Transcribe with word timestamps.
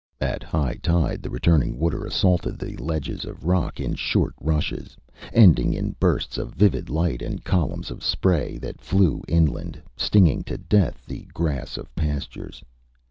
At 0.19 0.41
high 0.41 0.79
tide 0.81 1.21
the 1.21 1.29
returning 1.29 1.77
water 1.77 2.05
assaulted 2.05 2.57
the 2.57 2.75
ledges 2.77 3.23
of 3.23 3.45
rock 3.45 3.79
in 3.79 3.93
short 3.93 4.33
rushes, 4.41 4.97
ending 5.31 5.75
in 5.75 5.95
bursts 5.99 6.39
of 6.39 6.59
livid 6.59 6.89
light 6.89 7.21
and 7.21 7.43
columns 7.43 7.91
of 7.91 8.03
spray, 8.03 8.57
that 8.63 8.81
flew 8.81 9.21
inland, 9.27 9.79
stinging 9.95 10.41
to 10.45 10.57
death 10.57 11.03
the 11.05 11.27
grass 11.35 11.77
of 11.77 11.93
pastures. 11.93 12.63